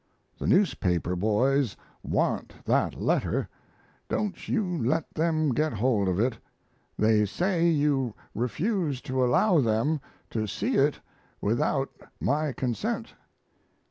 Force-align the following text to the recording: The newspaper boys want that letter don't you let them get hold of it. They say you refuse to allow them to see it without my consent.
The 0.39 0.47
newspaper 0.47 1.15
boys 1.15 1.77
want 2.01 2.55
that 2.65 2.95
letter 2.99 3.47
don't 4.09 4.47
you 4.47 4.83
let 4.83 5.13
them 5.13 5.49
get 5.53 5.73
hold 5.73 6.07
of 6.09 6.19
it. 6.19 6.39
They 6.97 7.23
say 7.27 7.69
you 7.69 8.15
refuse 8.33 8.99
to 9.01 9.23
allow 9.23 9.59
them 9.59 10.01
to 10.31 10.47
see 10.47 10.73
it 10.73 10.99
without 11.39 11.91
my 12.19 12.51
consent. 12.51 13.13